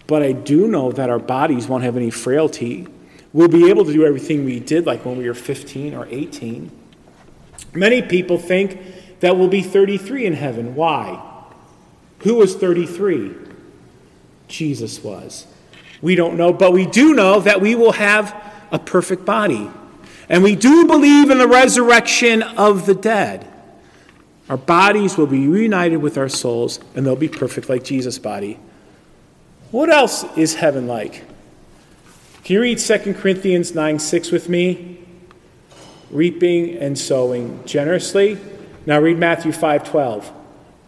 but 0.08 0.22
I 0.22 0.34
do 0.34 0.67
know 0.67 0.91
that 0.91 1.10
our 1.10 1.19
bodies 1.19 1.67
won't 1.67 1.84
have 1.84 1.96
any 1.96 2.10
frailty. 2.10 2.88
We'll 3.31 3.48
be 3.48 3.69
able 3.69 3.86
to 3.86 3.93
do 3.93 4.05
everything 4.05 4.43
we 4.46 4.60
did 4.60 4.86
like 4.86 5.05
when 5.05 5.17
we 5.17 5.27
were 5.27 5.34
15 5.34 5.93
or 5.93 6.08
18. 6.08 6.72
Many 7.74 8.01
people 8.01 8.38
think 8.38 9.19
that 9.19 9.38
we'll 9.38 9.48
be 9.48 9.62
33 9.62 10.25
in 10.25 10.34
heaven. 10.34 10.75
Why? 10.75 11.25
Who 12.19 12.36
was 12.36 12.55
33? 12.55 13.34
Jesus 14.48 15.03
was. 15.03 15.48
We 16.01 16.15
don't 16.15 16.38
know, 16.38 16.51
but 16.53 16.74
we 16.74 16.86
do 16.86 17.13
know 17.13 17.39
that 17.41 17.62
we 17.62 17.75
will 17.75 17.91
have 17.93 18.36
a 18.72 18.79
perfect 18.79 19.25
body. 19.25 19.69
And 20.27 20.43
we 20.43 20.55
do 20.55 20.86
believe 20.86 21.29
in 21.29 21.38
the 21.38 21.48
resurrection 21.48 22.43
of 22.43 22.86
the 22.86 22.96
dead. 22.96 23.48
Our 24.50 24.58
bodies 24.58 25.18
will 25.18 25.27
be 25.27 25.48
reunited 25.48 26.01
with 26.01 26.18
our 26.18 26.29
souls, 26.29 26.79
and 26.96 27.06
they'll 27.06 27.15
be 27.15 27.29
perfect 27.29 27.70
like 27.70 27.84
Jesus' 27.84 28.18
body. 28.18 28.60
What 29.72 29.89
else 29.89 30.25
is 30.36 30.56
heaven 30.56 30.88
like? 30.88 31.24
Can 32.44 32.56
you 32.56 32.62
read 32.62 32.79
2 32.79 33.13
Corinthians 33.13 33.75
9 33.75 34.00
6 34.00 34.32
with 34.32 34.50
me? 34.50 35.00
reaping 36.12 36.77
and 36.77 36.98
sowing 36.98 37.63
generously. 37.65 38.38
Now 38.86 39.00
read 39.00 39.18
Matthew 39.18 39.51
5:12. 39.51 40.32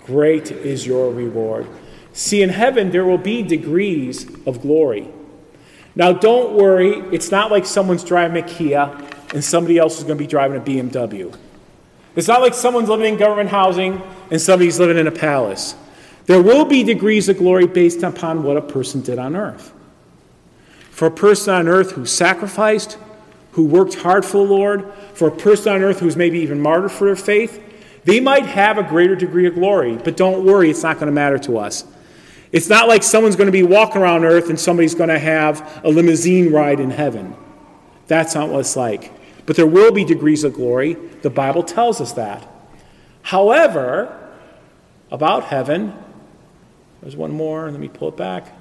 Great 0.06 0.52
is 0.52 0.88
your 0.88 1.12
reward. 1.12 1.68
See 2.14 2.42
in 2.42 2.50
heaven 2.50 2.92
there 2.92 3.06
will 3.06 3.18
be 3.18 3.44
degrees 3.44 4.26
of 4.46 4.62
glory. 4.62 5.08
Now 5.96 6.14
don't 6.14 6.54
worry, 6.54 7.04
it's 7.12 7.32
not 7.32 7.52
like 7.52 7.66
someone's 7.66 8.04
driving 8.04 8.42
a 8.44 8.48
Kia 8.48 8.90
and 9.34 9.44
somebody 9.44 9.78
else 9.78 9.98
is 9.98 10.04
going 10.04 10.18
to 10.18 10.24
be 10.24 10.28
driving 10.28 10.58
a 10.58 10.62
BMW. 10.62 11.34
It's 12.16 12.28
not 12.28 12.42
like 12.42 12.54
someone's 12.54 12.90
living 12.90 13.14
in 13.14 13.20
government 13.20 13.50
housing 13.50 14.02
and 14.30 14.42
somebody's 14.42 14.80
living 14.80 14.98
in 14.98 15.08
a 15.08 15.12
palace. 15.12 15.76
There 16.26 16.42
will 16.42 16.66
be 16.66 16.84
degrees 16.84 17.30
of 17.30 17.38
glory 17.38 17.68
based 17.68 18.04
upon 18.04 18.44
what 18.44 18.58
a 18.58 18.62
person 18.62 19.02
did 19.02 19.18
on 19.18 19.36
earth. 19.36 19.74
For 20.92 21.08
a 21.08 21.12
person 21.12 21.54
on 21.54 21.68
earth 21.68 21.92
who 21.92 22.06
sacrificed, 22.06 22.98
who 23.54 23.66
worked 23.66 23.96
hard 23.96 24.24
for 24.24 24.46
the 24.46 24.54
Lord, 24.54 24.94
for 25.14 25.28
a 25.28 25.32
person 25.32 25.74
on 25.74 25.82
earth 25.82 26.00
who's 26.00 26.16
maybe 26.16 26.40
even 26.40 26.62
martyred 26.62 26.92
for 26.92 27.06
their 27.06 27.16
faith, 27.16 27.62
they 28.04 28.20
might 28.20 28.46
have 28.46 28.78
a 28.78 28.84
greater 28.84 29.16
degree 29.16 29.46
of 29.46 29.56
glory. 29.56 29.98
But 29.98 30.18
don't 30.18 30.46
worry, 30.46 30.70
it's 30.70 30.84
not 30.84 30.96
going 30.96 31.08
to 31.08 31.12
matter 31.12 31.38
to 31.40 31.58
us. 31.58 31.86
It's 32.52 32.68
not 32.70 32.88
like 32.88 33.04
someone's 33.04 33.36
going 33.36 33.48
to 33.48 33.52
be 33.52 33.64
walking 33.64 34.02
around 34.02 34.26
earth 34.26 34.50
and 34.50 34.60
somebody's 34.60 34.96
going 34.96 35.10
to 35.10 35.20
have 35.20 35.82
a 35.84 35.90
limousine 35.90 36.52
ride 36.52 36.80
in 36.80 36.92
heaven. 36.92 37.36
That's 38.08 38.36
not 38.36 38.50
what 38.50 38.60
it's 38.60 38.76
like. 38.76 39.12
But 39.46 39.56
there 39.56 39.68
will 39.68 39.92
be 39.92 40.06
degrees 40.06 40.44
of 40.44 40.54
glory. 40.54 40.94
The 40.94 41.30
Bible 41.30 41.64
tells 41.64 42.00
us 42.00 42.14
that. 42.14 42.48
However, 43.24 44.18
about 45.10 45.46
heaven, 45.46 45.94
there's 47.02 47.16
one 47.16 47.32
more. 47.32 47.70
Let 47.70 47.80
me 47.80 47.90
pull 47.90 48.10
it 48.10 48.18
back. 48.18 48.54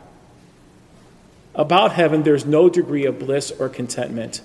about 1.55 1.93
heaven, 1.93 2.23
there's 2.23 2.47
no 2.47 2.69
degree 2.71 3.05
of 3.05 3.19
bliss 3.19 3.51
or 3.59 3.69
contentment. 3.69 4.41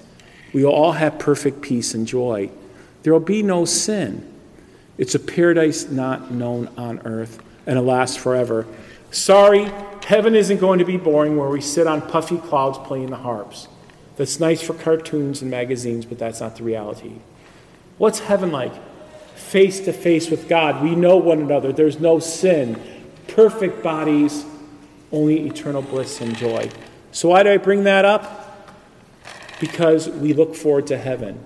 We 0.53 0.63
will 0.63 0.71
all 0.71 0.93
have 0.93 1.19
perfect 1.19 1.61
peace 1.61 1.93
and 1.93 2.07
joy. 2.07 2.49
There 3.03 3.13
will 3.13 3.19
be 3.19 3.43
no 3.43 3.65
sin. 3.65 4.31
It's 4.97 5.15
a 5.15 5.19
paradise 5.19 5.89
not 5.89 6.31
known 6.31 6.69
on 6.77 6.99
earth, 7.05 7.41
and 7.67 7.77
it 7.77 7.81
lasts 7.81 8.17
forever. 8.17 8.65
Sorry, 9.11 9.71
heaven 10.05 10.35
isn't 10.35 10.57
going 10.57 10.79
to 10.79 10.85
be 10.85 10.97
boring 10.97 11.37
where 11.37 11.49
we 11.49 11.61
sit 11.61 11.87
on 11.87 12.01
puffy 12.01 12.37
clouds 12.37 12.77
playing 12.79 13.11
the 13.11 13.17
harps. 13.17 13.67
That's 14.17 14.39
nice 14.39 14.61
for 14.61 14.73
cartoons 14.73 15.41
and 15.41 15.51
magazines, 15.51 16.05
but 16.05 16.17
that's 16.17 16.39
not 16.39 16.55
the 16.55 16.63
reality. 16.63 17.13
What's 17.97 18.19
heaven 18.19 18.51
like? 18.51 18.73
Face 19.35 19.81
to 19.81 19.93
face 19.93 20.29
with 20.29 20.47
God. 20.47 20.81
We 20.81 20.95
know 20.95 21.17
one 21.17 21.39
another. 21.39 21.73
There's 21.73 21.99
no 21.99 22.19
sin. 22.19 22.81
Perfect 23.27 23.83
bodies, 23.83 24.45
only 25.11 25.47
eternal 25.47 25.81
bliss 25.81 26.21
and 26.21 26.35
joy. 26.35 26.69
So, 27.11 27.29
why 27.29 27.43
do 27.43 27.51
I 27.51 27.57
bring 27.57 27.83
that 27.83 28.05
up? 28.05 28.41
Because 29.59 30.09
we 30.09 30.33
look 30.33 30.55
forward 30.55 30.87
to 30.87 30.97
heaven, 30.97 31.45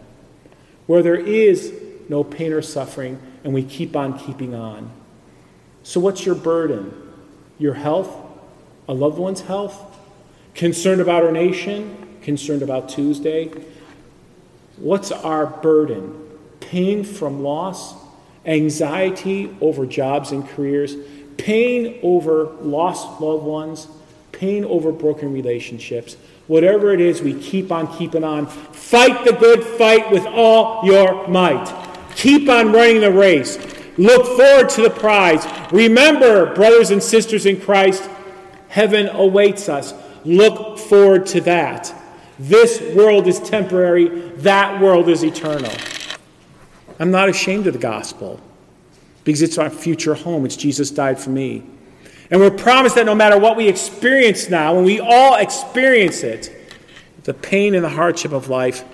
where 0.88 1.04
there 1.04 1.16
is 1.16 1.74
no 2.08 2.24
pain 2.24 2.54
or 2.54 2.62
suffering, 2.62 3.20
and 3.44 3.54
we 3.54 3.64
keep 3.64 3.96
on 3.96 4.18
keeping 4.18 4.56
on. 4.56 4.92
So, 5.84 6.00
what's 6.00 6.26
your 6.26 6.36
burden? 6.36 6.94
Your 7.58 7.76
health? 7.76 8.10
A 8.88 8.94
loved 8.94 9.18
one's 9.18 9.42
health? 9.42 9.98
Concerned 10.56 11.02
about 11.02 11.24
our 11.24 11.32
nation? 11.32 11.99
Concerned 12.22 12.62
about 12.62 12.90
Tuesday? 12.90 13.52
What's 14.78 15.12
our 15.12 15.46
burden? 15.46 16.28
Pain 16.60 17.04
from 17.04 17.44
loss? 17.44 17.94
Anxiety 18.46 19.56
over 19.62 19.86
jobs 19.86 20.32
and 20.32 20.48
careers? 20.48 20.96
Pain 21.38 22.00
over 22.04 22.46
lost 22.62 23.22
loved 23.22 23.44
ones? 23.44 23.88
Pain 24.32 24.66
over 24.66 24.92
broken 24.92 25.34
relationships? 25.34 26.16
Whatever 26.48 26.92
it 26.94 27.02
is, 27.02 27.22
we 27.22 27.40
keep 27.40 27.72
on 27.72 27.96
keeping 27.98 28.24
on. 28.24 28.48
Fight 28.48 29.26
the 29.26 29.34
good 29.34 29.64
fight 29.64 30.12
with 30.12 30.26
all 30.26 30.86
your 30.86 31.28
might. 31.28 31.74
Keep 32.16 32.50
on 32.50 32.72
running 32.72 33.02
the 33.02 33.12
race. 33.12 33.58
Look 33.98 34.26
forward 34.38 34.70
to 34.70 34.82
the 34.82 34.90
prize. 34.90 35.46
Remember, 35.72 36.54
brothers 36.56 36.92
and 36.92 37.04
sisters 37.04 37.46
in 37.46 37.60
Christ, 37.60 38.10
heaven 38.70 39.10
awaits 39.10 39.70
us. 39.70 39.94
Look 40.24 40.80
forward 40.80 41.26
to 41.28 41.42
that. 41.42 41.94
This 42.40 42.82
world 42.96 43.28
is 43.28 43.38
temporary, 43.40 44.08
that 44.38 44.82
world 44.82 45.10
is 45.10 45.24
eternal. 45.24 45.72
I'm 46.98 47.12
not 47.12 47.28
ashamed 47.28 47.68
of 47.68 47.74
the 47.74 47.80
gospel 47.80 48.40
because 49.26 49.42
it's 49.42 49.58
our 49.58 49.70
future 49.70 50.14
home. 50.14 50.46
It's 50.46 50.56
Jesus 50.56 50.90
died 50.90 51.20
for 51.20 51.32
me. 51.32 51.64
And 52.32 52.40
we're 52.40 52.52
promised 52.52 52.96
that 52.96 53.06
no 53.06 53.16
matter 53.16 53.38
what 53.38 53.58
we 53.58 53.68
experience 53.68 54.50
now, 54.50 54.74
when 54.76 54.86
we 54.86 55.02
all 55.02 55.36
experience 55.36 56.24
it, 56.24 56.56
the 57.24 57.34
pain 57.34 57.76
and 57.76 57.84
the 57.84 57.90
hardship 57.90 58.32
of 58.32 58.48
life, 58.48 58.86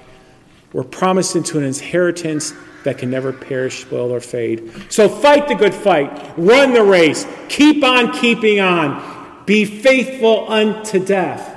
we're 0.73 0.83
promised 0.83 1.35
into 1.35 1.59
an 1.59 1.63
inheritance 1.63 2.53
that 2.83 2.97
can 2.97 3.09
never 3.11 3.31
perish, 3.31 3.81
spoil, 3.81 4.11
or 4.11 4.19
fade. 4.19 4.71
So 4.89 5.07
fight 5.07 5.47
the 5.47 5.55
good 5.55 5.73
fight, 5.73 6.33
run 6.37 6.73
the 6.73 6.83
race, 6.83 7.27
keep 7.49 7.83
on 7.83 8.11
keeping 8.13 8.59
on, 8.59 9.43
be 9.45 9.65
faithful 9.65 10.49
unto 10.51 11.03
death. 11.03 11.51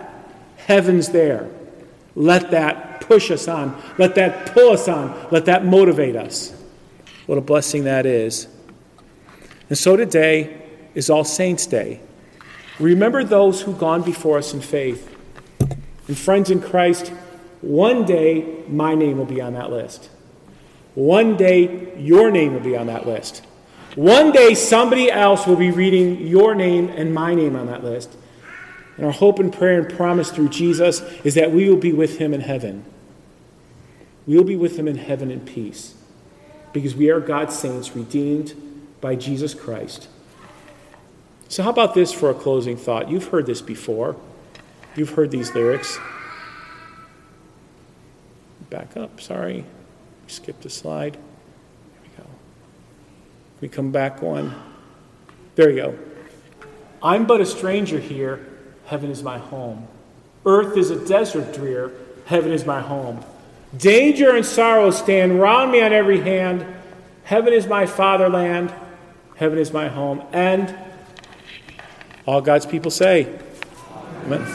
Heaven's 0.56 1.08
there. 1.08 1.48
Let 2.18 2.50
that 2.50 3.00
push 3.00 3.30
us 3.30 3.46
on, 3.46 3.80
let 3.96 4.16
that 4.16 4.52
pull 4.52 4.72
us 4.72 4.88
on, 4.88 5.28
let 5.30 5.44
that 5.44 5.64
motivate 5.64 6.16
us. 6.16 6.52
What 7.26 7.38
a 7.38 7.40
blessing 7.40 7.84
that 7.84 8.06
is. 8.06 8.48
And 9.68 9.78
so 9.78 9.96
today 9.96 10.60
is 10.96 11.08
All 11.08 11.22
Saints' 11.22 11.64
Day. 11.64 12.00
Remember 12.80 13.22
those 13.22 13.62
who've 13.62 13.78
gone 13.78 14.02
before 14.02 14.36
us 14.36 14.52
in 14.52 14.60
faith. 14.60 15.14
And 16.08 16.18
friends 16.18 16.50
in 16.50 16.60
Christ, 16.60 17.12
one 17.60 18.04
day 18.04 18.64
my 18.66 18.96
name 18.96 19.18
will 19.18 19.24
be 19.24 19.40
on 19.40 19.52
that 19.52 19.70
list. 19.70 20.10
One 20.96 21.36
day, 21.36 21.96
your 21.96 22.32
name 22.32 22.54
will 22.54 22.60
be 22.60 22.76
on 22.76 22.88
that 22.88 23.06
list. 23.06 23.46
One 23.94 24.32
day, 24.32 24.54
somebody 24.54 25.12
else 25.12 25.46
will 25.46 25.54
be 25.54 25.70
reading 25.70 26.26
your 26.26 26.56
name 26.56 26.88
and 26.88 27.14
my 27.14 27.36
name 27.36 27.54
on 27.54 27.66
that 27.66 27.84
list. 27.84 28.16
And 28.98 29.06
our 29.06 29.12
hope 29.12 29.38
and 29.38 29.52
prayer 29.52 29.80
and 29.80 29.96
promise 29.96 30.32
through 30.32 30.48
Jesus 30.48 31.00
is 31.22 31.34
that 31.34 31.52
we 31.52 31.68
will 31.68 31.76
be 31.76 31.92
with 31.92 32.18
him 32.18 32.34
in 32.34 32.40
heaven. 32.40 32.84
We 34.26 34.36
will 34.36 34.44
be 34.44 34.56
with 34.56 34.76
him 34.76 34.88
in 34.88 34.98
heaven 34.98 35.30
in 35.30 35.40
peace 35.40 35.94
because 36.72 36.96
we 36.96 37.08
are 37.08 37.20
God's 37.20 37.56
saints 37.56 37.94
redeemed 37.94 38.54
by 39.00 39.14
Jesus 39.14 39.54
Christ. 39.54 40.08
So, 41.48 41.62
how 41.62 41.70
about 41.70 41.94
this 41.94 42.12
for 42.12 42.28
a 42.28 42.34
closing 42.34 42.76
thought? 42.76 43.08
You've 43.08 43.28
heard 43.28 43.46
this 43.46 43.62
before, 43.62 44.16
you've 44.96 45.10
heard 45.10 45.30
these 45.30 45.54
lyrics. 45.54 45.98
Back 48.68 48.96
up, 48.96 49.20
sorry. 49.20 49.64
Skip 50.26 50.60
the 50.60 50.68
slide. 50.68 51.14
Here 51.14 52.02
we 52.02 52.22
go. 52.22 52.28
We 53.62 53.68
come 53.68 53.92
back 53.92 54.20
one. 54.20 54.54
There 55.54 55.70
you 55.70 55.76
go. 55.76 55.98
I'm 57.02 57.26
but 57.26 57.40
a 57.40 57.46
stranger 57.46 57.98
here. 57.98 58.47
Heaven 58.88 59.10
is 59.10 59.22
my 59.22 59.36
home. 59.36 59.86
Earth 60.46 60.78
is 60.78 60.88
a 60.90 61.06
desert 61.06 61.52
drear. 61.52 61.92
Heaven 62.24 62.52
is 62.52 62.64
my 62.64 62.80
home. 62.80 63.22
Danger 63.76 64.34
and 64.34 64.46
sorrow 64.46 64.90
stand 64.90 65.38
round 65.38 65.70
me 65.70 65.82
on 65.82 65.92
every 65.92 66.22
hand. 66.22 66.64
Heaven 67.24 67.52
is 67.52 67.66
my 67.66 67.84
fatherland. 67.84 68.72
Heaven 69.36 69.58
is 69.58 69.74
my 69.74 69.88
home. 69.88 70.22
And 70.32 70.74
all 72.24 72.40
God's 72.40 72.64
people 72.64 72.90
say, 72.90 73.38
Amen. 74.24 74.46